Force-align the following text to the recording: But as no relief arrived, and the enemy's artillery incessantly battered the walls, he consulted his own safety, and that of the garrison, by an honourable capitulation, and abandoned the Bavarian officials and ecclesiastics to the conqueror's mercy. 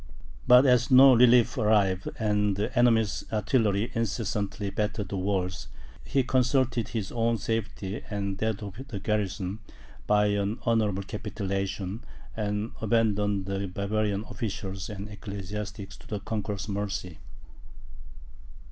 But 0.47 0.65
as 0.65 0.89
no 0.89 1.13
relief 1.15 1.59
arrived, 1.59 2.09
and 2.17 2.55
the 2.55 2.75
enemy's 2.75 3.23
artillery 3.31 3.91
incessantly 3.93 4.71
battered 4.71 5.09
the 5.09 5.17
walls, 5.17 5.67
he 6.03 6.23
consulted 6.23 6.87
his 6.87 7.11
own 7.11 7.37
safety, 7.37 8.01
and 8.09 8.39
that 8.39 8.63
of 8.63 8.77
the 8.87 8.99
garrison, 8.99 9.59
by 10.07 10.25
an 10.29 10.57
honourable 10.65 11.03
capitulation, 11.03 12.03
and 12.35 12.71
abandoned 12.81 13.45
the 13.45 13.67
Bavarian 13.67 14.25
officials 14.27 14.89
and 14.89 15.07
ecclesiastics 15.07 15.97
to 15.97 16.07
the 16.07 16.19
conqueror's 16.19 16.67
mercy. 16.67 17.19